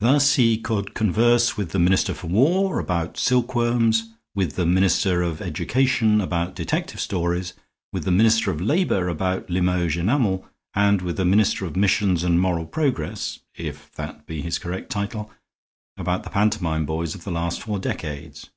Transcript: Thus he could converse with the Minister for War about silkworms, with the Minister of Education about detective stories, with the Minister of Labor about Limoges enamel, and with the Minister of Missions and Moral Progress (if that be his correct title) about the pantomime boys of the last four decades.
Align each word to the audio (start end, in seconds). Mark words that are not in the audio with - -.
Thus 0.00 0.36
he 0.36 0.56
could 0.56 0.94
converse 0.94 1.54
with 1.54 1.72
the 1.72 1.78
Minister 1.78 2.14
for 2.14 2.28
War 2.28 2.78
about 2.78 3.18
silkworms, 3.18 4.08
with 4.34 4.56
the 4.56 4.64
Minister 4.64 5.20
of 5.20 5.42
Education 5.42 6.18
about 6.22 6.54
detective 6.54 6.98
stories, 6.98 7.52
with 7.92 8.04
the 8.04 8.10
Minister 8.10 8.50
of 8.50 8.62
Labor 8.62 9.06
about 9.10 9.50
Limoges 9.50 9.98
enamel, 10.00 10.48
and 10.72 11.02
with 11.02 11.18
the 11.18 11.26
Minister 11.26 11.66
of 11.66 11.76
Missions 11.76 12.24
and 12.24 12.40
Moral 12.40 12.64
Progress 12.64 13.40
(if 13.54 13.92
that 13.96 14.24
be 14.24 14.40
his 14.40 14.58
correct 14.58 14.88
title) 14.88 15.30
about 15.98 16.22
the 16.22 16.30
pantomime 16.30 16.86
boys 16.86 17.14
of 17.14 17.24
the 17.24 17.30
last 17.30 17.60
four 17.60 17.78
decades. 17.78 18.48